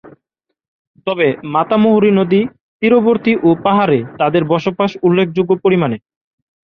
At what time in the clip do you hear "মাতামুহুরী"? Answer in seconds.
1.53-2.11